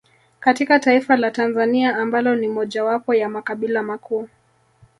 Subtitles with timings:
[0.39, 4.27] Katika taifa la Tanzania ambalo ni mojawapo ya makabila makuu